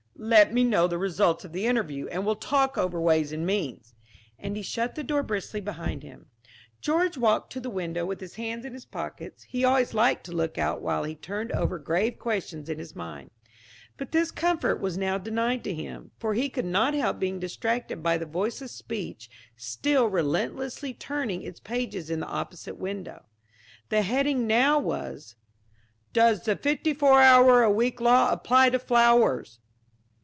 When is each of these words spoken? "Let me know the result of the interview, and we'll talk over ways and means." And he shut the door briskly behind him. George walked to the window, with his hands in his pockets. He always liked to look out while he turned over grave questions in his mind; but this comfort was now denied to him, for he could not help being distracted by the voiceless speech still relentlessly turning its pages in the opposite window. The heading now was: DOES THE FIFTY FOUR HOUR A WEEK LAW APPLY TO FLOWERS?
"Let 0.23 0.53
me 0.53 0.63
know 0.63 0.85
the 0.87 0.99
result 0.99 1.43
of 1.45 1.51
the 1.51 1.65
interview, 1.65 2.07
and 2.09 2.23
we'll 2.23 2.35
talk 2.35 2.77
over 2.77 3.01
ways 3.01 3.31
and 3.31 3.43
means." 3.43 3.95
And 4.37 4.55
he 4.55 4.61
shut 4.61 4.93
the 4.93 5.03
door 5.03 5.23
briskly 5.23 5.61
behind 5.61 6.03
him. 6.03 6.27
George 6.79 7.17
walked 7.17 7.51
to 7.53 7.59
the 7.59 7.71
window, 7.71 8.05
with 8.05 8.19
his 8.21 8.35
hands 8.35 8.63
in 8.63 8.73
his 8.73 8.85
pockets. 8.85 9.41
He 9.45 9.65
always 9.65 9.95
liked 9.95 10.23
to 10.25 10.31
look 10.31 10.59
out 10.59 10.79
while 10.79 11.05
he 11.05 11.15
turned 11.15 11.51
over 11.53 11.79
grave 11.79 12.19
questions 12.19 12.69
in 12.69 12.77
his 12.77 12.95
mind; 12.95 13.31
but 13.97 14.11
this 14.11 14.29
comfort 14.29 14.79
was 14.79 14.95
now 14.95 15.17
denied 15.17 15.63
to 15.63 15.73
him, 15.73 16.11
for 16.19 16.35
he 16.35 16.49
could 16.49 16.65
not 16.65 16.93
help 16.93 17.17
being 17.17 17.39
distracted 17.39 18.03
by 18.03 18.19
the 18.19 18.27
voiceless 18.27 18.73
speech 18.73 19.27
still 19.57 20.05
relentlessly 20.05 20.93
turning 20.93 21.41
its 21.41 21.59
pages 21.59 22.11
in 22.11 22.19
the 22.19 22.27
opposite 22.27 22.77
window. 22.77 23.25
The 23.89 24.03
heading 24.03 24.45
now 24.45 24.77
was: 24.77 25.35
DOES 26.13 26.43
THE 26.43 26.57
FIFTY 26.57 26.93
FOUR 26.93 27.23
HOUR 27.23 27.63
A 27.63 27.71
WEEK 27.71 27.99
LAW 27.99 28.33
APPLY 28.33 28.69
TO 28.69 28.77
FLOWERS? 28.77 29.57